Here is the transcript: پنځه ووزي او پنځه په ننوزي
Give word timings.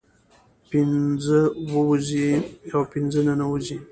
پنځه 0.69 1.39
ووزي 1.73 2.29
او 2.73 2.81
پنځه 2.91 3.19
په 3.23 3.25
ننوزي 3.27 3.77